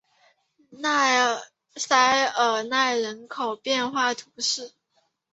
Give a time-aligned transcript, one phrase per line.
[1.75, 4.73] 塞尔奈人口变化图示